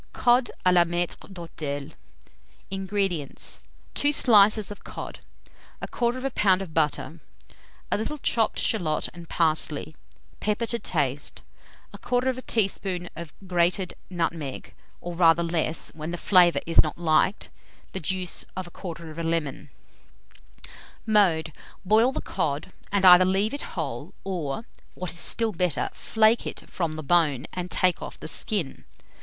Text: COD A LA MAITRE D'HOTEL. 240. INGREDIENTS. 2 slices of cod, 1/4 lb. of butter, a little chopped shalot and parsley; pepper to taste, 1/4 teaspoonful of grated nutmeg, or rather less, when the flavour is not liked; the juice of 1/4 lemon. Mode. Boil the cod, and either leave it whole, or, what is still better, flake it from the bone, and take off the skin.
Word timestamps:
COD 0.13 0.49
A 0.65 0.71
LA 0.71 0.83
MAITRE 0.83 1.15
D'HOTEL. 1.31 1.89
240. 1.89 1.93
INGREDIENTS. 2.71 3.59
2 3.93 4.11
slices 4.11 4.71
of 4.71 4.83
cod, 4.83 5.19
1/4 5.79 6.19
lb. 6.27 6.61
of 6.61 6.73
butter, 6.73 7.19
a 7.91 7.97
little 7.99 8.17
chopped 8.17 8.57
shalot 8.57 9.09
and 9.13 9.29
parsley; 9.29 9.95
pepper 10.39 10.65
to 10.65 10.79
taste, 10.79 11.43
1/4 11.95 12.43
teaspoonful 12.47 13.11
of 13.15 13.31
grated 13.45 13.93
nutmeg, 14.09 14.73
or 15.01 15.13
rather 15.13 15.43
less, 15.43 15.93
when 15.93 16.09
the 16.09 16.17
flavour 16.17 16.61
is 16.65 16.81
not 16.81 16.97
liked; 16.97 17.51
the 17.91 17.99
juice 17.99 18.43
of 18.57 18.73
1/4 18.73 19.23
lemon. 19.23 19.69
Mode. 21.05 21.53
Boil 21.85 22.11
the 22.11 22.21
cod, 22.21 22.73
and 22.91 23.05
either 23.05 23.23
leave 23.25 23.53
it 23.53 23.61
whole, 23.77 24.15
or, 24.23 24.65
what 24.95 25.11
is 25.11 25.19
still 25.19 25.51
better, 25.51 25.91
flake 25.93 26.47
it 26.47 26.67
from 26.67 26.93
the 26.93 27.03
bone, 27.03 27.45
and 27.53 27.69
take 27.69 28.01
off 28.01 28.19
the 28.19 28.27
skin. 28.27 28.85